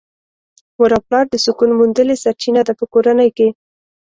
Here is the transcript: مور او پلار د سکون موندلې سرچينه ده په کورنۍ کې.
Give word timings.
مور 0.77 0.91
او 0.95 1.01
پلار 1.07 1.25
د 1.29 1.35
سکون 1.45 1.69
موندلې 1.79 2.15
سرچينه 2.23 2.61
ده 2.67 2.73
په 2.79 2.85
کورنۍ 2.93 3.29
کې. 3.37 3.47